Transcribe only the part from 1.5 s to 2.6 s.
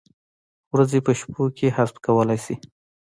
کې حذف کولای شي؟